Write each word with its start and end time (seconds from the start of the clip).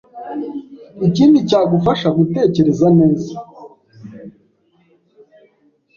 Ikindi 1.07 1.37
cyagufasha 1.49 2.07
gutekereza 2.17 2.87
neza 2.99 3.33